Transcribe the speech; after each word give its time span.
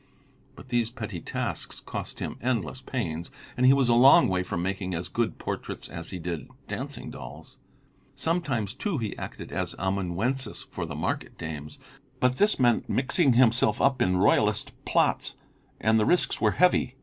But 0.55 0.69
these 0.69 0.89
petty 0.89 1.21
tasks 1.21 1.79
cost 1.79 2.21
him 2.21 2.39
endless 2.41 2.81
pains, 2.81 3.29
and 3.55 3.67
he 3.67 3.73
was 3.73 3.87
a 3.87 3.93
long 3.93 4.27
way 4.27 4.41
from 4.41 4.63
making 4.63 4.95
as 4.95 5.07
good 5.07 5.37
portraits 5.37 5.87
as 5.89 6.09
he 6.09 6.17
did 6.17 6.49
dancing 6.67 7.11
dolls. 7.11 7.59
Sometimes, 8.15 8.73
too, 8.73 8.97
he 8.97 9.15
acted 9.19 9.51
as 9.51 9.75
amanuensis 9.77 10.63
for 10.71 10.87
the 10.87 10.95
Market 10.95 11.37
dames, 11.37 11.77
but 12.19 12.37
this 12.39 12.57
meant 12.59 12.89
mixing 12.89 13.33
himself 13.33 13.79
up 13.79 14.01
in 14.01 14.17
Royalist 14.17 14.71
plots, 14.85 15.35
and 15.79 15.99
the 15.99 16.05
risks 16.07 16.41
were 16.41 16.53
heavy. 16.53 16.95